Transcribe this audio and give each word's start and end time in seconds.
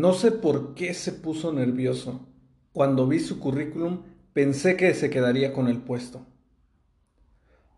No 0.00 0.14
sé 0.14 0.32
por 0.32 0.72
qué 0.72 0.94
se 0.94 1.12
puso 1.12 1.52
nervioso. 1.52 2.26
Cuando 2.72 3.06
vi 3.06 3.20
su 3.20 3.38
currículum 3.38 4.00
pensé 4.32 4.74
que 4.74 4.94
se 4.94 5.10
quedaría 5.10 5.52
con 5.52 5.68
el 5.68 5.76
puesto. 5.76 6.24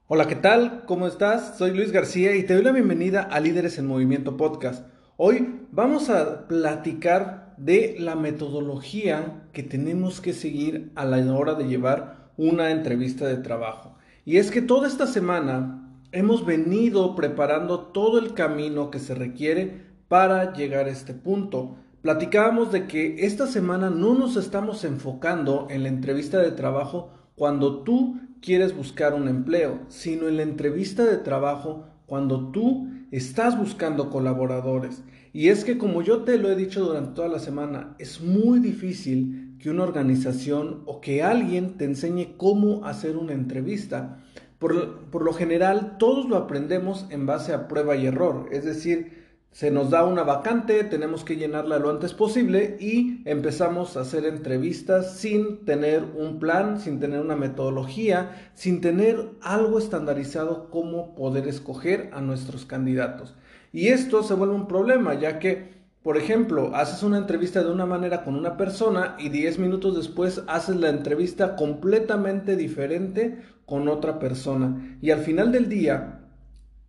Hola, 0.06 0.28
¿qué 0.28 0.36
tal? 0.36 0.84
¿Cómo 0.86 1.08
estás? 1.08 1.58
Soy 1.58 1.72
Luis 1.72 1.90
García 1.90 2.36
y 2.36 2.44
te 2.44 2.54
doy 2.54 2.62
la 2.62 2.70
bienvenida 2.70 3.22
a 3.22 3.40
Líderes 3.40 3.76
en 3.78 3.88
Movimiento 3.88 4.36
Podcast. 4.36 4.86
Hoy 5.16 5.66
vamos 5.72 6.10
a 6.10 6.46
platicar 6.46 7.56
de 7.56 7.96
la 7.98 8.14
metodología 8.14 9.48
que 9.52 9.64
tenemos 9.64 10.20
que 10.20 10.32
seguir 10.32 10.92
a 10.94 11.04
la 11.04 11.34
hora 11.34 11.54
de 11.54 11.64
llevar 11.64 12.30
una 12.36 12.70
entrevista 12.70 13.26
de 13.26 13.38
trabajo. 13.38 13.96
Y 14.24 14.36
es 14.36 14.52
que 14.52 14.62
toda 14.62 14.86
esta 14.86 15.08
semana 15.08 15.92
hemos 16.12 16.46
venido 16.46 17.16
preparando 17.16 17.80
todo 17.86 18.20
el 18.20 18.32
camino 18.32 18.92
que 18.92 19.00
se 19.00 19.16
requiere 19.16 19.90
para 20.06 20.52
llegar 20.52 20.86
a 20.86 20.90
este 20.90 21.14
punto. 21.14 21.78
Platicábamos 22.02 22.72
de 22.72 22.88
que 22.88 23.24
esta 23.24 23.46
semana 23.46 23.88
no 23.88 24.14
nos 24.14 24.36
estamos 24.36 24.82
enfocando 24.82 25.68
en 25.70 25.84
la 25.84 25.88
entrevista 25.88 26.40
de 26.40 26.50
trabajo 26.50 27.12
cuando 27.36 27.84
tú 27.84 28.18
quieres 28.40 28.76
buscar 28.76 29.14
un 29.14 29.28
empleo, 29.28 29.82
sino 29.86 30.26
en 30.26 30.36
la 30.36 30.42
entrevista 30.42 31.04
de 31.04 31.18
trabajo 31.18 31.86
cuando 32.06 32.50
tú 32.50 32.88
estás 33.12 33.56
buscando 33.56 34.10
colaboradores. 34.10 35.04
Y 35.32 35.50
es 35.50 35.64
que 35.64 35.78
como 35.78 36.02
yo 36.02 36.24
te 36.24 36.38
lo 36.38 36.50
he 36.50 36.56
dicho 36.56 36.84
durante 36.84 37.14
toda 37.14 37.28
la 37.28 37.38
semana, 37.38 37.94
es 38.00 38.20
muy 38.20 38.58
difícil 38.58 39.56
que 39.60 39.70
una 39.70 39.84
organización 39.84 40.82
o 40.86 41.00
que 41.00 41.22
alguien 41.22 41.76
te 41.76 41.84
enseñe 41.84 42.36
cómo 42.36 42.84
hacer 42.84 43.16
una 43.16 43.32
entrevista. 43.32 44.18
Por, 44.58 45.04
por 45.10 45.22
lo 45.22 45.32
general, 45.32 45.98
todos 46.00 46.28
lo 46.28 46.36
aprendemos 46.36 47.06
en 47.10 47.26
base 47.26 47.52
a 47.52 47.68
prueba 47.68 47.94
y 47.94 48.06
error. 48.06 48.48
Es 48.50 48.64
decir, 48.64 49.21
se 49.52 49.70
nos 49.70 49.90
da 49.90 50.04
una 50.04 50.22
vacante, 50.22 50.82
tenemos 50.82 51.24
que 51.24 51.36
llenarla 51.36 51.78
lo 51.78 51.90
antes 51.90 52.14
posible 52.14 52.78
y 52.80 53.20
empezamos 53.26 53.96
a 53.96 54.00
hacer 54.00 54.24
entrevistas 54.24 55.18
sin 55.18 55.66
tener 55.66 56.04
un 56.16 56.38
plan, 56.38 56.80
sin 56.80 57.00
tener 57.00 57.20
una 57.20 57.36
metodología, 57.36 58.50
sin 58.54 58.80
tener 58.80 59.28
algo 59.42 59.78
estandarizado 59.78 60.70
como 60.70 61.14
poder 61.14 61.46
escoger 61.48 62.08
a 62.14 62.22
nuestros 62.22 62.64
candidatos. 62.64 63.34
Y 63.74 63.88
esto 63.88 64.22
se 64.22 64.32
vuelve 64.32 64.54
un 64.54 64.68
problema, 64.68 65.14
ya 65.14 65.38
que, 65.38 65.74
por 66.02 66.16
ejemplo, 66.16 66.74
haces 66.74 67.02
una 67.02 67.18
entrevista 67.18 67.62
de 67.62 67.70
una 67.70 67.84
manera 67.84 68.24
con 68.24 68.36
una 68.36 68.56
persona 68.56 69.16
y 69.18 69.28
10 69.28 69.58
minutos 69.58 69.94
después 69.94 70.42
haces 70.46 70.76
la 70.76 70.88
entrevista 70.88 71.56
completamente 71.56 72.56
diferente 72.56 73.42
con 73.66 73.86
otra 73.88 74.18
persona. 74.18 74.96
Y 75.02 75.10
al 75.10 75.20
final 75.20 75.52
del 75.52 75.68
día, 75.68 76.21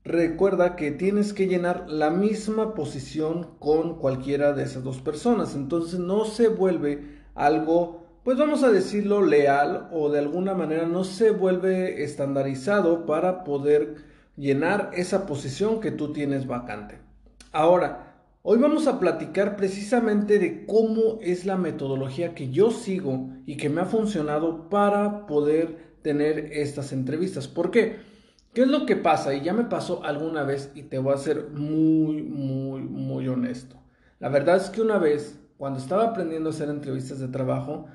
recuerda 0.03 0.75
que 0.75 0.91
tienes 0.91 1.33
que 1.33 1.47
llenar 1.47 1.85
la 1.89 2.09
misma 2.09 2.73
posición 2.73 3.51
con 3.59 3.99
cualquiera 3.99 4.53
de 4.53 4.63
esas 4.63 4.83
dos 4.83 5.01
personas. 5.01 5.55
Entonces 5.55 5.99
no 5.99 6.25
se 6.25 6.49
vuelve 6.49 7.21
algo, 7.35 8.05
pues 8.23 8.37
vamos 8.37 8.63
a 8.63 8.71
decirlo, 8.71 9.21
leal 9.21 9.89
o 9.91 10.09
de 10.09 10.19
alguna 10.19 10.53
manera 10.53 10.85
no 10.85 11.03
se 11.03 11.31
vuelve 11.31 12.03
estandarizado 12.03 13.05
para 13.05 13.43
poder 13.43 13.95
llenar 14.35 14.91
esa 14.93 15.25
posición 15.25 15.79
que 15.79 15.91
tú 15.91 16.11
tienes 16.11 16.47
vacante. 16.47 16.99
Ahora, 17.51 18.15
hoy 18.41 18.57
vamos 18.57 18.87
a 18.87 18.99
platicar 18.99 19.55
precisamente 19.55 20.39
de 20.39 20.65
cómo 20.65 21.19
es 21.21 21.45
la 21.45 21.57
metodología 21.57 22.33
que 22.33 22.49
yo 22.49 22.71
sigo 22.71 23.29
y 23.45 23.57
que 23.57 23.69
me 23.69 23.81
ha 23.81 23.85
funcionado 23.85 24.69
para 24.69 25.27
poder 25.27 25.93
tener 26.01 26.49
estas 26.51 26.91
entrevistas. 26.91 27.47
¿Por 27.47 27.71
qué? 27.71 28.12
¿Qué 28.53 28.61
es 28.61 28.67
lo 28.67 28.85
que 28.85 28.95
pasa? 28.95 29.33
Y 29.33 29.41
ya 29.41 29.53
me 29.53 29.65
pasó 29.65 30.03
alguna 30.03 30.43
vez 30.43 30.71
y 30.75 30.83
te 30.83 30.99
voy 30.99 31.13
a 31.13 31.17
ser 31.17 31.49
muy, 31.49 32.21
muy, 32.21 32.81
muy 32.81 33.27
honesto. 33.27 33.77
La 34.19 34.29
verdad 34.29 34.57
es 34.57 34.69
que 34.69 34.81
una 34.81 34.99
vez, 34.99 35.39
cuando 35.57 35.79
estaba 35.79 36.05
aprendiendo 36.05 36.49
a 36.49 36.53
hacer 36.53 36.69
entrevistas 36.69 37.19
de 37.19 37.29
trabajo, 37.29 37.87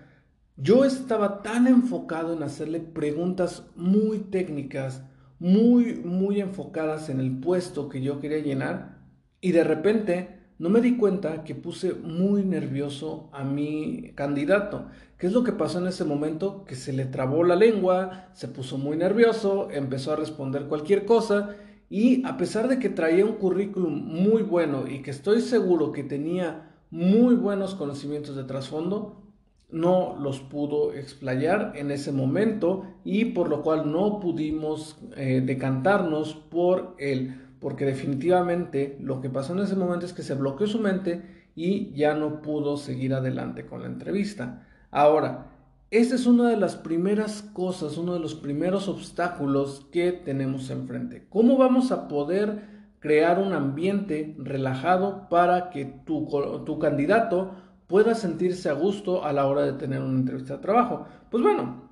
yo 0.57 0.85
estaba 0.85 1.43
tan 1.43 1.69
enfocado 1.69 2.33
en 2.33 2.43
hacerle 2.43 2.81
preguntas 2.81 3.67
muy 3.77 4.19
técnicas, 4.19 5.05
muy, 5.39 5.95
muy 5.95 6.41
enfocadas 6.41 7.09
en 7.09 7.21
el 7.21 7.39
puesto 7.39 7.89
que 7.89 8.03
yo 8.03 8.19
quería 8.19 8.39
llenar, 8.39 8.99
y 9.41 9.53
de 9.53 9.63
repente 9.63 10.38
no 10.59 10.71
me 10.71 10.81
di 10.81 10.97
cuenta 10.97 11.45
que 11.45 11.55
puse 11.55 11.95
muy 11.95 12.45
nervioso 12.45 13.29
a 13.33 13.45
mi 13.45 14.13
candidato. 14.15 14.87
¿Qué 15.17 15.29
es 15.29 15.33
lo 15.33 15.45
que 15.45 15.53
pasó 15.53 15.79
en 15.79 15.87
ese 15.87 16.05
momento? 16.05 16.65
Que 16.65 16.75
se 16.75 16.93
le 16.93 17.05
trabó 17.05 17.45
la 17.45 17.55
lengua, 17.55 18.29
se 18.33 18.49
puso 18.49 18.77
muy 18.77 18.97
nervioso, 18.97 19.69
empezó 19.71 20.13
a 20.13 20.17
responder 20.17 20.65
cualquier 20.65 21.05
cosa 21.05 21.57
y 21.91 22.27
a 22.27 22.37
pesar 22.37 22.69
de 22.69 22.79
que 22.79 22.89
traía 22.89 23.25
un 23.25 23.35
currículum 23.35 23.95
muy 23.95 24.43
bueno 24.43 24.87
y 24.89 25.03
que 25.03 25.11
estoy 25.11 25.41
seguro 25.41 25.93
que 25.93 26.05
tenía 26.05 26.73
muy 26.91 27.37
buenos 27.37 27.75
conocimientos 27.75 28.35
de 28.35 28.45
trasfondo, 28.45 29.23
no 29.71 30.17
los 30.21 30.41
pudo 30.41 30.95
explayar 30.95 31.73
en 31.77 31.91
ese 31.91 32.11
momento 32.11 32.85
y 33.05 33.27
por 33.27 33.49
lo 33.49 33.63
cual 33.63 33.93
no 33.93 34.19
pudimos 34.19 34.99
eh, 35.17 35.43
decantarnos 35.45 36.35
por 36.35 36.95
el 36.99 37.48
porque 37.61 37.85
definitivamente 37.85 38.97
lo 39.01 39.21
que 39.21 39.31
pasó 39.31 39.53
en 39.53 39.61
ese 39.61 39.77
momento 39.77 40.07
es 40.07 40.13
que 40.13 40.23
se 40.23 40.35
bloqueó 40.35 40.67
su 40.67 40.79
mente 40.79 41.51
y 41.55 41.93
ya 41.93 42.15
no 42.15 42.41
pudo 42.41 42.77
seguir 42.77 43.15
adelante 43.15 43.67
con 43.67 43.83
la 43.83 43.89
entrevista. 43.89 44.67
Ahora, 44.91 45.47
esta 45.91 46.15
es 46.15 46.27
una 46.27 46.49
de 46.49 46.57
las 46.57 46.77
primeras 46.77 47.43
cosas, 47.43 47.97
uno 47.97 48.15
de 48.15 48.21
los 48.21 48.35
primeros 48.35 48.89
obstáculos 48.89 49.87
que 49.91 50.13
tenemos 50.13 50.71
enfrente. 50.71 51.27
¿Cómo 51.29 51.57
vamos 51.57 51.91
a 51.91 52.07
poder 52.09 52.63
crear 53.01 53.39
un 53.39 53.53
ambiente 53.53 54.37
relajado 54.39 55.29
para 55.29 55.71
que 55.71 55.85
tu, 55.85 56.29
tu 56.65 56.79
candidato 56.79 57.55
pueda 57.87 58.15
sentirse 58.15 58.69
a 58.69 58.75
gusto 58.75 59.25
a 59.25 59.33
la 59.33 59.47
hora 59.47 59.63
de 59.63 59.73
tener 59.73 60.03
una 60.03 60.21
entrevista 60.21 60.57
de 60.57 60.63
trabajo? 60.63 61.07
Pues 61.31 61.43
bueno, 61.43 61.91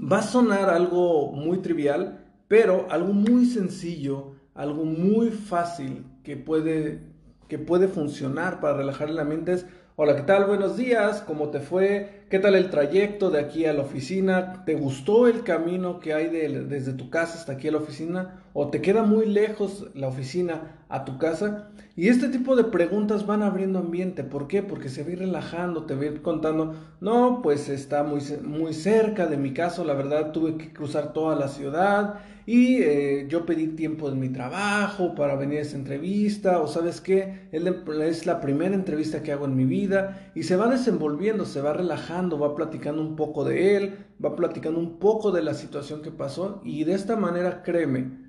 va 0.00 0.18
a 0.18 0.22
sonar 0.22 0.70
algo 0.70 1.32
muy 1.32 1.58
trivial, 1.58 2.24
pero 2.48 2.86
algo 2.90 3.12
muy 3.12 3.46
sencillo 3.46 4.35
algo 4.56 4.84
muy 4.84 5.30
fácil 5.30 6.06
que 6.24 6.36
puede, 6.36 7.00
que 7.48 7.58
puede 7.58 7.88
funcionar 7.88 8.60
para 8.60 8.78
relajar 8.78 9.10
la 9.10 9.24
mente 9.24 9.52
es, 9.52 9.66
hola, 9.96 10.16
¿qué 10.16 10.22
tal? 10.22 10.46
Buenos 10.46 10.76
días, 10.76 11.22
¿cómo 11.26 11.50
te 11.50 11.60
fue? 11.60 12.15
¿Qué 12.28 12.40
tal 12.40 12.56
el 12.56 12.70
trayecto 12.70 13.30
de 13.30 13.38
aquí 13.38 13.66
a 13.66 13.72
la 13.72 13.82
oficina? 13.82 14.64
¿Te 14.64 14.74
gustó 14.74 15.28
el 15.28 15.44
camino 15.44 16.00
que 16.00 16.12
hay 16.12 16.26
desde 16.28 16.92
tu 16.92 17.08
casa 17.08 17.38
hasta 17.38 17.52
aquí 17.52 17.68
a 17.68 17.70
la 17.70 17.78
oficina? 17.78 18.42
¿O 18.52 18.68
te 18.68 18.80
queda 18.80 19.04
muy 19.04 19.26
lejos 19.26 19.86
la 19.94 20.08
oficina 20.08 20.76
a 20.88 21.04
tu 21.04 21.18
casa? 21.18 21.70
Y 21.94 22.08
este 22.08 22.28
tipo 22.28 22.56
de 22.56 22.64
preguntas 22.64 23.26
van 23.26 23.44
abriendo 23.44 23.78
ambiente. 23.78 24.24
¿Por 24.24 24.48
qué? 24.48 24.64
Porque 24.64 24.88
se 24.88 25.04
va 25.04 25.10
ir 25.10 25.20
relajando, 25.20 25.84
te 25.84 25.94
va 25.94 26.02
a 26.02 26.06
ir 26.06 26.20
contando, 26.20 26.74
no, 27.00 27.42
pues 27.42 27.68
está 27.68 28.02
muy, 28.02 28.20
muy 28.42 28.74
cerca 28.74 29.28
de 29.28 29.36
mi 29.36 29.52
caso, 29.52 29.84
la 29.84 29.94
verdad 29.94 30.32
tuve 30.32 30.56
que 30.56 30.72
cruzar 30.72 31.12
toda 31.12 31.36
la 31.36 31.46
ciudad 31.46 32.16
y 32.46 32.80
eh, 32.80 33.26
yo 33.28 33.44
pedí 33.44 33.66
tiempo 33.66 34.08
de 34.08 34.16
mi 34.16 34.28
trabajo 34.28 35.16
para 35.16 35.34
venir 35.34 35.58
a 35.58 35.62
esa 35.62 35.76
entrevista, 35.76 36.60
o 36.60 36.68
sabes 36.68 37.00
qué, 37.00 37.48
es 37.50 38.26
la 38.26 38.40
primera 38.40 38.74
entrevista 38.74 39.22
que 39.22 39.32
hago 39.32 39.46
en 39.46 39.56
mi 39.56 39.64
vida 39.64 40.30
y 40.34 40.44
se 40.44 40.54
va 40.54 40.68
desenvolviendo, 40.68 41.44
se 41.44 41.60
va 41.60 41.72
relajando, 41.72 42.15
va 42.22 42.54
platicando 42.54 43.02
un 43.02 43.16
poco 43.16 43.44
de 43.44 43.76
él, 43.76 44.06
va 44.24 44.34
platicando 44.34 44.78
un 44.78 44.98
poco 44.98 45.30
de 45.30 45.42
la 45.42 45.54
situación 45.54 46.02
que 46.02 46.10
pasó 46.10 46.60
y 46.64 46.84
de 46.84 46.94
esta 46.94 47.16
manera, 47.16 47.62
créeme, 47.62 48.26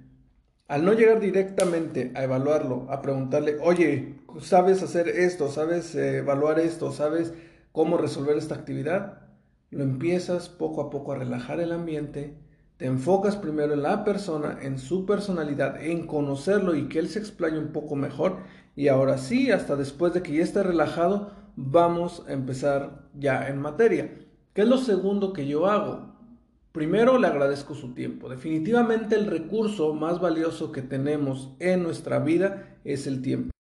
al 0.68 0.84
no 0.84 0.94
llegar 0.94 1.20
directamente 1.20 2.12
a 2.16 2.24
evaluarlo, 2.24 2.88
a 2.90 3.02
preguntarle, 3.02 3.58
oye, 3.62 4.20
¿sabes 4.42 4.84
hacer 4.84 5.08
esto? 5.08 5.50
¿Sabes 5.50 5.96
eh, 5.96 6.18
evaluar 6.18 6.60
esto? 6.60 6.92
¿Sabes 6.92 7.34
cómo 7.72 7.98
resolver 7.98 8.38
esta 8.38 8.56
actividad? 8.56 9.22
Lo 9.70 9.84
empiezas 9.84 10.50
poco 10.50 10.82
a 10.82 10.90
poco 10.90 11.14
a 11.14 11.18
relajar 11.18 11.60
el 11.62 11.72
ambiente, 11.72 12.38
te 12.78 12.86
enfocas 12.86 13.38
primero 13.38 13.74
en 13.74 13.82
la 13.82 14.04
persona, 14.04 14.60
en 14.62 14.78
su 14.78 15.06
personalidad, 15.06 15.82
en 15.82 16.06
conocerlo 16.06 16.76
y 16.76 16.90
que 16.90 17.00
él 17.00 17.10
se 17.10 17.20
explaye 17.20 17.58
un 17.58 17.72
poco 17.72 17.96
mejor. 17.96 18.38
Y 18.76 18.90
ahora 18.90 19.18
sí, 19.18 19.52
hasta 19.52 19.76
después 19.76 20.14
de 20.14 20.22
que 20.22 20.34
ya 20.34 20.44
esté 20.44 20.62
relajado, 20.62 21.32
vamos 21.58 22.24
a 22.28 22.34
empezar 22.34 23.10
ya 23.14 23.50
en 23.50 23.60
materia. 23.60 24.16
¿Qué 24.54 24.62
es 24.62 24.68
lo 24.68 24.78
segundo 24.78 25.34
que 25.34 25.48
yo 25.48 25.66
hago? 25.66 26.14
Primero 26.72 27.18
le 27.18 27.28
agradezco 27.28 27.74
su 27.74 27.94
tiempo. 27.94 28.30
Definitivamente 28.30 29.16
el 29.16 29.26
recurso 29.26 29.94
más 29.94 30.22
valioso 30.22 30.72
que 30.72 30.84
tenemos 30.84 31.50
en 31.60 31.84
nuestra 31.84 32.20
vida 32.20 32.78
es 32.86 33.08
el 33.08 33.22
tiempo. 33.22 33.52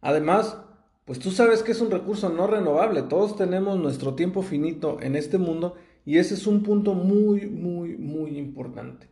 Además, 0.00 0.58
pues 1.04 1.20
tú 1.20 1.30
sabes 1.30 1.62
que 1.62 1.72
es 1.72 1.80
un 1.80 1.92
recurso 1.92 2.28
no 2.28 2.48
renovable. 2.48 3.02
Todos 3.02 3.36
tenemos 3.36 3.78
nuestro 3.78 4.14
tiempo 4.14 4.42
finito 4.42 4.98
en 5.00 5.14
este 5.14 5.38
mundo 5.38 5.76
y 6.04 6.18
ese 6.18 6.34
es 6.34 6.48
un 6.48 6.64
punto 6.64 6.94
muy, 6.94 7.46
muy, 7.46 7.96
muy 7.96 8.36
importante. 8.36 9.11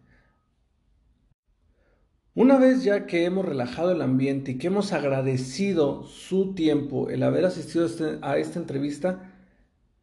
Una 2.36 2.58
vez 2.58 2.84
ya 2.84 3.06
que 3.06 3.24
hemos 3.24 3.44
relajado 3.44 3.90
el 3.90 4.02
ambiente 4.02 4.52
y 4.52 4.58
que 4.58 4.68
hemos 4.68 4.92
agradecido 4.92 6.04
su 6.04 6.54
tiempo, 6.54 7.10
el 7.10 7.24
haber 7.24 7.44
asistido 7.44 7.84
a, 7.84 7.88
este, 7.88 8.18
esta 8.40 8.58
entrevista, 8.60 9.32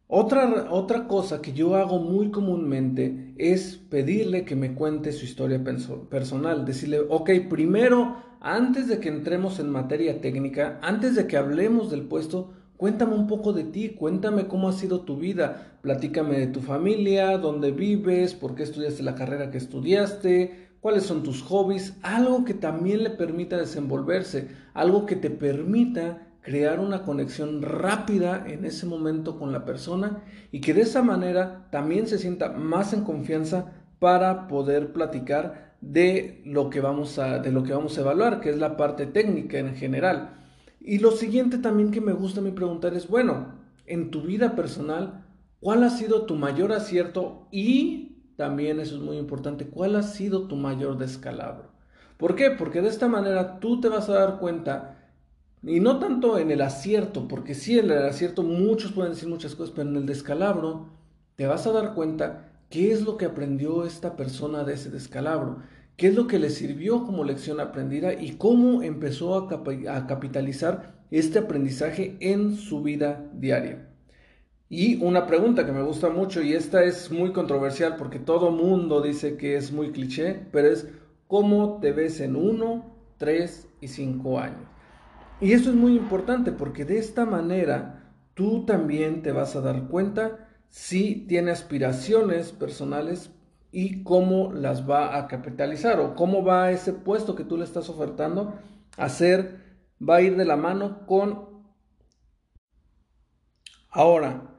otra, 0.08 0.68
otra 0.70 1.08
cosa 1.08 1.40
que 1.40 1.54
yo 1.54 1.74
hago 1.74 2.00
muy 2.00 2.30
comúnmente 2.30 3.34
es 3.38 3.76
pedirle 3.76 4.44
que 4.44 4.56
me 4.56 4.74
cuente 4.74 5.12
su 5.12 5.24
historia 5.24 5.62
personal. 6.10 6.66
Decirle, 6.66 7.00
ok, 7.08 7.30
primero, 7.48 8.16
antes 8.40 8.88
de 8.88 9.00
que 9.00 9.08
entremos 9.08 9.58
en 9.58 9.70
materia 9.70 10.20
técnica, 10.20 10.78
antes 10.82 11.14
de 11.14 11.26
que 11.26 11.38
hablemos 11.38 11.90
del 11.90 12.02
puesto, 12.02 12.52
cuéntame 12.76 13.14
un 13.14 13.26
poco 13.26 13.54
de 13.54 13.64
ti, 13.64 13.90
cuéntame 13.90 14.48
cómo 14.48 14.68
ha 14.68 14.72
sido 14.72 15.00
tu 15.00 15.16
vida, 15.16 15.78
platícame 15.80 16.38
de 16.38 16.46
tu 16.48 16.60
familia, 16.60 17.38
dónde 17.38 17.70
vives, 17.70 18.34
por 18.34 18.54
qué 18.54 18.64
estudiaste 18.64 19.02
la 19.02 19.14
carrera 19.14 19.50
que 19.50 19.58
estudiaste, 19.58 20.67
cuáles 20.80 21.04
son 21.04 21.22
tus 21.22 21.42
hobbies, 21.42 21.96
algo 22.02 22.44
que 22.44 22.54
también 22.54 23.02
le 23.02 23.10
permita 23.10 23.56
desenvolverse, 23.56 24.48
algo 24.74 25.06
que 25.06 25.16
te 25.16 25.30
permita 25.30 26.28
crear 26.40 26.80
una 26.80 27.02
conexión 27.02 27.62
rápida 27.62 28.44
en 28.46 28.64
ese 28.64 28.86
momento 28.86 29.38
con 29.38 29.52
la 29.52 29.64
persona 29.64 30.22
y 30.50 30.60
que 30.60 30.72
de 30.72 30.82
esa 30.82 31.02
manera 31.02 31.68
también 31.70 32.06
se 32.06 32.18
sienta 32.18 32.50
más 32.50 32.92
en 32.92 33.04
confianza 33.04 33.72
para 33.98 34.48
poder 34.48 34.92
platicar 34.92 35.76
de 35.80 36.40
lo 36.44 36.70
que 36.70 36.80
vamos 36.80 37.18
a 37.18 37.38
de 37.38 37.52
lo 37.52 37.62
que 37.64 37.72
vamos 37.72 37.98
a 37.98 38.00
evaluar, 38.00 38.40
que 38.40 38.50
es 38.50 38.58
la 38.58 38.76
parte 38.76 39.06
técnica 39.06 39.58
en 39.58 39.76
general. 39.76 40.36
Y 40.80 40.98
lo 40.98 41.10
siguiente 41.10 41.58
también 41.58 41.90
que 41.90 42.00
me 42.00 42.12
gusta 42.12 42.40
me 42.40 42.52
preguntar 42.52 42.94
es, 42.94 43.08
bueno, 43.08 43.58
en 43.86 44.10
tu 44.10 44.22
vida 44.22 44.56
personal, 44.56 45.24
¿cuál 45.60 45.84
ha 45.84 45.90
sido 45.90 46.22
tu 46.22 46.36
mayor 46.36 46.72
acierto 46.72 47.48
y 47.50 48.17
también 48.38 48.78
eso 48.78 48.94
es 48.94 49.02
muy 49.02 49.18
importante, 49.18 49.66
¿cuál 49.66 49.96
ha 49.96 50.04
sido 50.04 50.46
tu 50.46 50.54
mayor 50.54 50.96
descalabro? 50.96 51.72
¿Por 52.16 52.36
qué? 52.36 52.52
Porque 52.52 52.80
de 52.80 52.88
esta 52.88 53.08
manera 53.08 53.58
tú 53.58 53.80
te 53.80 53.88
vas 53.88 54.08
a 54.08 54.12
dar 54.12 54.38
cuenta, 54.38 55.10
y 55.60 55.80
no 55.80 55.98
tanto 55.98 56.38
en 56.38 56.52
el 56.52 56.62
acierto, 56.62 57.26
porque 57.26 57.56
sí 57.56 57.80
en 57.80 57.86
el 57.86 58.06
acierto 58.06 58.44
muchos 58.44 58.92
pueden 58.92 59.14
decir 59.14 59.28
muchas 59.28 59.56
cosas, 59.56 59.74
pero 59.74 59.90
en 59.90 59.96
el 59.96 60.06
descalabro 60.06 60.86
te 61.34 61.48
vas 61.48 61.66
a 61.66 61.72
dar 61.72 61.94
cuenta 61.94 62.52
qué 62.70 62.92
es 62.92 63.02
lo 63.02 63.16
que 63.16 63.24
aprendió 63.24 63.84
esta 63.84 64.14
persona 64.14 64.62
de 64.62 64.74
ese 64.74 64.90
descalabro, 64.90 65.58
qué 65.96 66.06
es 66.06 66.14
lo 66.14 66.28
que 66.28 66.38
le 66.38 66.50
sirvió 66.50 67.04
como 67.04 67.24
lección 67.24 67.58
aprendida 67.58 68.14
y 68.14 68.36
cómo 68.36 68.84
empezó 68.84 69.34
a, 69.34 69.96
a 69.96 70.06
capitalizar 70.06 70.94
este 71.10 71.40
aprendizaje 71.40 72.16
en 72.20 72.54
su 72.54 72.82
vida 72.84 73.28
diaria. 73.34 73.87
Y 74.70 75.02
una 75.02 75.26
pregunta 75.26 75.64
que 75.64 75.72
me 75.72 75.82
gusta 75.82 76.10
mucho, 76.10 76.42
y 76.42 76.52
esta 76.52 76.84
es 76.84 77.10
muy 77.10 77.32
controversial 77.32 77.96
porque 77.96 78.18
todo 78.18 78.50
mundo 78.50 79.00
dice 79.00 79.38
que 79.38 79.56
es 79.56 79.72
muy 79.72 79.92
cliché, 79.92 80.46
pero 80.52 80.68
es 80.68 80.88
¿cómo 81.26 81.78
te 81.80 81.92
ves 81.92 82.20
en 82.20 82.36
uno, 82.36 82.94
tres 83.16 83.66
y 83.80 83.88
cinco 83.88 84.38
años? 84.38 84.68
Y 85.40 85.52
eso 85.52 85.70
es 85.70 85.76
muy 85.76 85.96
importante 85.96 86.52
porque 86.52 86.84
de 86.84 86.98
esta 86.98 87.24
manera 87.24 88.12
tú 88.34 88.66
también 88.66 89.22
te 89.22 89.32
vas 89.32 89.56
a 89.56 89.62
dar 89.62 89.88
cuenta 89.88 90.48
si 90.68 91.26
tiene 91.26 91.50
aspiraciones 91.50 92.52
personales 92.52 93.30
y 93.72 94.02
cómo 94.02 94.52
las 94.52 94.88
va 94.88 95.16
a 95.16 95.28
capitalizar 95.28 96.00
o 96.00 96.14
cómo 96.14 96.44
va 96.44 96.72
ese 96.72 96.92
puesto 96.92 97.34
que 97.34 97.44
tú 97.44 97.56
le 97.56 97.64
estás 97.64 97.88
ofertando 97.88 98.54
a 98.96 99.08
ser, 99.08 99.60
va 100.06 100.16
a 100.16 100.20
ir 100.20 100.36
de 100.36 100.44
la 100.44 100.56
mano 100.56 101.06
con... 101.06 101.48
Ahora, 103.90 104.57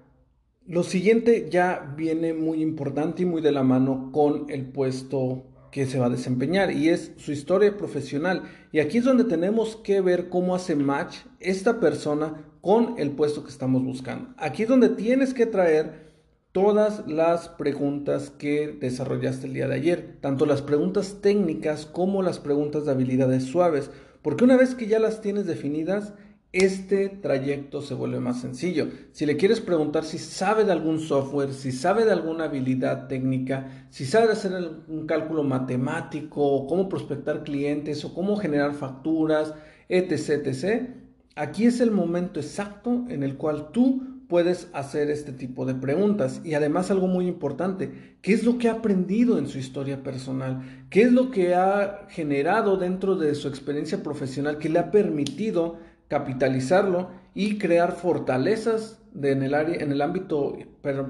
lo 0.70 0.84
siguiente 0.84 1.48
ya 1.50 1.94
viene 1.98 2.36
muy 2.36 2.62
importante 2.62 3.24
y 3.24 3.26
muy 3.26 3.42
de 3.42 3.52
la 3.52 3.64
mano 3.64 4.12
con 4.14 4.46
el 4.50 4.68
puesto 4.68 5.44
que 5.72 5.88
se 5.88 5.98
va 5.98 6.06
a 6.06 6.12
desempeñar 6.12 6.72
y 6.72 6.90
es 6.90 7.12
su 7.18 7.32
historia 7.32 7.76
profesional. 7.76 8.44
Y 8.72 8.80
aquí 8.80 9.00
es 9.00 9.04
donde 9.04 9.24
tenemos 9.24 9.78
que 9.78 10.00
ver 10.02 10.30
cómo 10.30 10.54
hace 10.54 10.76
match 10.76 11.18
esta 11.40 11.80
persona 11.80 12.46
con 12.62 13.00
el 13.00 13.12
puesto 13.12 13.44
que 13.44 13.50
estamos 13.50 13.84
buscando. 13.84 14.30
Aquí 14.38 14.62
es 14.62 14.70
donde 14.70 14.90
tienes 14.90 15.34
que 15.34 15.48
traer 15.48 16.12
todas 16.52 17.04
las 17.08 17.50
preguntas 17.50 18.30
que 18.30 18.78
desarrollaste 18.80 19.48
el 19.48 19.54
día 19.54 19.68
de 19.68 19.76
ayer, 19.76 20.18
tanto 20.22 20.46
las 20.46 20.62
preguntas 20.62 21.18
técnicas 21.20 21.88
como 21.88 22.22
las 22.22 22.40
preguntas 22.40 22.86
de 22.86 22.92
habilidades 22.92 23.46
suaves, 23.46 23.90
porque 24.22 24.44
una 24.44 24.56
vez 24.56 24.76
que 24.76 24.86
ya 24.86 25.00
las 25.00 25.22
tienes 25.22 25.48
definidas, 25.48 26.14
este 26.52 27.10
trayecto 27.10 27.82
se 27.82 27.94
vuelve 27.94 28.20
más 28.20 28.42
sencillo. 28.42 28.88
Si 29.12 29.26
le 29.26 29.38
quieres 29.38 29.62
preguntar 29.62 30.04
si 30.04 30.18
sabe 30.18 30.64
de 30.64 30.72
algún 30.72 31.00
software, 31.00 31.54
si 31.54 31.72
sabe 31.72 32.06
de 32.06 32.12
alguna 32.12 32.46
habilidad 32.46 33.08
técnica, 33.08 33.86
si 33.90 34.06
sabe 34.06 34.32
hacer 34.32 34.54
un 34.88 35.06
cálculo 35.06 35.44
matemático, 35.44 36.66
cómo 36.66 36.90
prospectar 36.90 37.44
clientes 37.44 38.04
o 38.04 38.14
cómo 38.16 38.36
generar 38.36 38.74
facturas, 38.74 39.54
etc., 39.90 40.48
etc., 40.48 40.90
aquí 41.36 41.66
es 41.66 41.80
el 41.82 41.92
momento 41.92 42.40
exacto 42.40 43.06
en 43.10 43.24
el 43.24 43.38
cual 43.38 43.72
tú 43.72 44.10
puedes 44.28 44.70
hacer 44.74 45.10
este 45.10 45.32
tipo 45.32 45.66
de 45.66 45.74
preguntas. 45.74 46.42
Y 46.44 46.54
además 46.54 46.92
algo 46.92 47.08
muy 47.08 47.28
importante, 47.28 48.16
¿qué 48.22 48.34
es 48.34 48.44
lo 48.44 48.58
que 48.58 48.70
ha 48.70 48.74
aprendido 48.74 49.38
en 49.38 49.48
su 49.48 49.58
historia 49.58 50.04
personal? 50.04 50.86
¿Qué 50.90 51.02
es 51.02 51.12
lo 51.12 51.32
que 51.32 51.56
ha 51.56 52.06
generado 52.10 52.78
dentro 52.78 53.16
de 53.16 53.34
su 53.36 53.48
experiencia 53.48 54.04
profesional 54.04 54.60
que 54.60 54.70
le 54.70 54.80
ha 54.80 54.92
permitido 54.92 55.78
capitalizarlo 56.10 57.12
y 57.34 57.58
crear 57.58 57.94
fortalezas 57.94 59.02
en, 59.22 59.44
el 59.44 59.54
área, 59.54 59.82
en 59.82 59.94
el 59.94 60.02
ámbito 60.02 60.58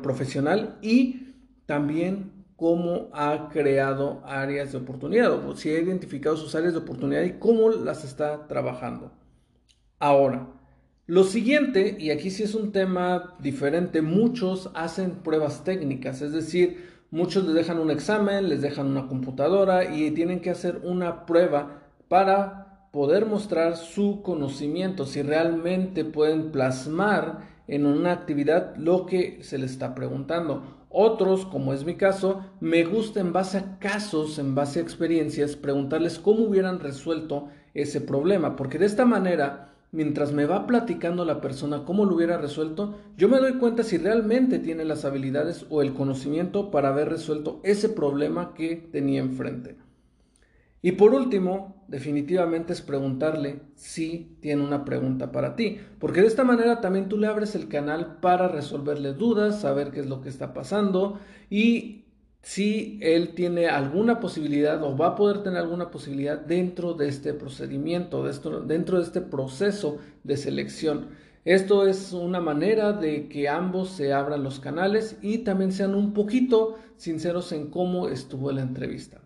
profesional 0.03 0.77
y 0.81 1.33
también 1.65 2.45
cómo 2.55 3.09
ha 3.13 3.49
creado 3.49 4.21
áreas 4.25 4.73
de 4.73 4.79
oportunidad, 4.79 5.31
o 5.31 5.55
si 5.55 5.69
ha 5.69 5.79
identificado 5.79 6.35
sus 6.35 6.53
áreas 6.55 6.73
de 6.73 6.79
oportunidad 6.79 7.23
y 7.23 7.39
cómo 7.39 7.69
las 7.69 8.03
está 8.03 8.47
trabajando. 8.47 9.13
Ahora, 9.97 10.49
lo 11.05 11.23
siguiente, 11.23 11.95
y 11.97 12.11
aquí 12.11 12.29
sí 12.29 12.43
es 12.43 12.53
un 12.53 12.71
tema 12.73 13.35
diferente, 13.39 14.01
muchos 14.01 14.69
hacen 14.75 15.23
pruebas 15.23 15.63
técnicas, 15.63 16.21
es 16.21 16.33
decir, 16.33 16.85
muchos 17.11 17.45
les 17.45 17.55
dejan 17.55 17.79
un 17.79 17.91
examen, 17.91 18.49
les 18.49 18.61
dejan 18.61 18.87
una 18.87 19.07
computadora 19.07 19.95
y 19.95 20.11
tienen 20.11 20.41
que 20.41 20.49
hacer 20.49 20.81
una 20.83 21.25
prueba 21.25 21.81
para 22.09 22.68
poder 22.91 23.25
mostrar 23.25 23.77
su 23.77 24.21
conocimiento, 24.21 25.05
si 25.05 25.21
realmente 25.21 26.05
pueden 26.05 26.51
plasmar 26.51 27.47
en 27.67 27.85
una 27.85 28.11
actividad 28.11 28.75
lo 28.77 29.05
que 29.05 29.39
se 29.43 29.57
les 29.59 29.71
está 29.71 29.93
preguntando. 29.93 30.63
Otros, 30.89 31.45
como 31.45 31.71
es 31.73 31.85
mi 31.85 31.95
caso, 31.95 32.43
me 32.59 32.83
gusta 32.83 33.19
en 33.19 33.31
base 33.31 33.59
a 33.59 33.77
casos, 33.77 34.39
en 34.39 34.55
base 34.55 34.79
a 34.79 34.81
experiencias, 34.81 35.55
preguntarles 35.55 36.17
cómo 36.17 36.45
hubieran 36.45 36.79
resuelto 36.79 37.49
ese 37.75 38.01
problema, 38.01 38.55
porque 38.55 38.79
de 38.79 38.87
esta 38.87 39.05
manera, 39.05 39.75
mientras 39.91 40.31
me 40.31 40.47
va 40.47 40.65
platicando 40.65 41.25
la 41.25 41.41
persona 41.41 41.85
cómo 41.85 42.05
lo 42.05 42.15
hubiera 42.15 42.39
resuelto, 42.39 42.95
yo 43.17 43.29
me 43.29 43.37
doy 43.37 43.59
cuenta 43.59 43.83
si 43.83 43.99
realmente 43.99 44.57
tiene 44.57 44.83
las 44.83 45.05
habilidades 45.05 45.67
o 45.69 45.83
el 45.83 45.93
conocimiento 45.93 46.71
para 46.71 46.89
haber 46.89 47.09
resuelto 47.09 47.59
ese 47.63 47.89
problema 47.89 48.55
que 48.55 48.75
tenía 48.91 49.19
enfrente. 49.19 49.75
Y 50.81 50.93
por 50.93 51.13
último, 51.13 51.83
definitivamente 51.89 52.71
es 52.71 52.81
preguntarle 52.81 53.61
si 53.75 54.37
tiene 54.39 54.63
una 54.63 54.85
pregunta 54.85 55.31
para 55.31 55.55
ti, 55.55 55.79
porque 55.99 56.21
de 56.21 56.27
esta 56.27 56.45
manera 56.45 56.79
también 56.79 57.09
tú 57.09 57.17
le 57.17 57.27
abres 57.27 57.55
el 57.55 57.67
canal 57.67 58.17
para 58.21 58.47
resolverle 58.47 59.13
dudas, 59.13 59.59
saber 59.59 59.91
qué 59.91 59.99
es 59.99 60.05
lo 60.05 60.21
que 60.21 60.29
está 60.29 60.53
pasando 60.53 61.19
y 61.49 62.05
si 62.41 62.97
él 63.01 63.33
tiene 63.35 63.67
alguna 63.67 64.21
posibilidad 64.21 64.81
o 64.83 64.95
va 64.95 65.07
a 65.07 65.15
poder 65.15 65.43
tener 65.43 65.59
alguna 65.59 65.91
posibilidad 65.91 66.39
dentro 66.39 66.93
de 66.93 67.09
este 67.09 67.33
procedimiento, 67.33 68.23
dentro 68.23 68.97
de 68.97 69.03
este 69.03 69.19
proceso 69.21 69.97
de 70.23 70.37
selección. 70.37 71.07
Esto 71.43 71.87
es 71.87 72.13
una 72.13 72.39
manera 72.39 72.93
de 72.93 73.27
que 73.27 73.49
ambos 73.49 73.89
se 73.89 74.13
abran 74.13 74.43
los 74.43 74.59
canales 74.59 75.17
y 75.21 75.39
también 75.39 75.73
sean 75.73 75.95
un 75.95 76.13
poquito 76.13 76.77
sinceros 76.95 77.51
en 77.51 77.69
cómo 77.69 78.07
estuvo 78.07 78.51
la 78.51 78.61
entrevista. 78.61 79.21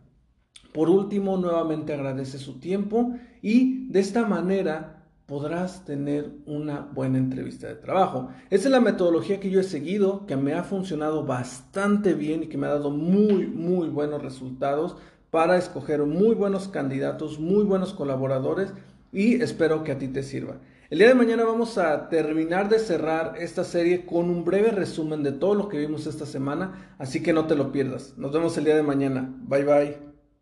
Por 0.73 0.89
último, 0.89 1.37
nuevamente 1.37 1.93
agradece 1.93 2.39
su 2.39 2.59
tiempo 2.59 3.13
y 3.41 3.87
de 3.89 3.99
esta 3.99 4.25
manera 4.25 5.03
podrás 5.25 5.85
tener 5.85 6.31
una 6.45 6.81
buena 6.81 7.17
entrevista 7.17 7.67
de 7.67 7.75
trabajo. 7.75 8.29
Esa 8.49 8.67
es 8.67 8.71
la 8.71 8.81
metodología 8.81 9.39
que 9.39 9.49
yo 9.49 9.59
he 9.59 9.63
seguido, 9.63 10.25
que 10.25 10.35
me 10.35 10.53
ha 10.53 10.63
funcionado 10.63 11.25
bastante 11.25 12.13
bien 12.13 12.43
y 12.43 12.47
que 12.47 12.57
me 12.57 12.67
ha 12.67 12.71
dado 12.71 12.89
muy, 12.89 13.47
muy 13.47 13.87
buenos 13.87 14.21
resultados 14.21 14.97
para 15.31 15.57
escoger 15.57 16.03
muy 16.03 16.35
buenos 16.35 16.67
candidatos, 16.67 17.39
muy 17.39 17.63
buenos 17.63 17.93
colaboradores 17.93 18.73
y 19.11 19.41
espero 19.41 19.83
que 19.83 19.91
a 19.91 19.97
ti 19.97 20.07
te 20.07 20.23
sirva. 20.23 20.57
El 20.89 20.99
día 20.99 21.07
de 21.07 21.15
mañana 21.15 21.43
vamos 21.43 21.79
a 21.79 22.09
terminar 22.09 22.69
de 22.69 22.77
cerrar 22.77 23.35
esta 23.39 23.63
serie 23.63 24.05
con 24.05 24.29
un 24.29 24.45
breve 24.45 24.69
resumen 24.69 25.23
de 25.23 25.31
todo 25.31 25.55
lo 25.55 25.69
que 25.69 25.79
vimos 25.79 26.05
esta 26.05 26.27
semana, 26.27 26.95
así 26.99 27.23
que 27.23 27.33
no 27.33 27.47
te 27.47 27.55
lo 27.55 27.71
pierdas. 27.71 28.13
Nos 28.17 28.31
vemos 28.31 28.55
el 28.59 28.65
día 28.65 28.75
de 28.75 28.83
mañana. 28.83 29.33
Bye 29.47 29.63
bye. 29.63 30.12